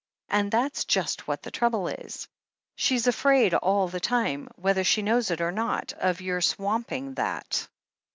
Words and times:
And 0.29 0.51
that's 0.51 0.83
just 0.85 1.27
what 1.27 1.43
the 1.43 1.51
trouble 1.51 1.87
is. 1.87 2.27
She's 2.75 3.05
afraid 3.05 3.53
all 3.53 3.87
the 3.87 3.99
time, 3.99 4.47
whether 4.55 4.83
she 4.83 5.03
knows 5.03 5.29
it 5.29 5.41
or 5.41 5.51
not, 5.51 5.93
of 5.93 6.21
your 6.21 6.41
swamping 6.41 7.13
that. 7.13 7.67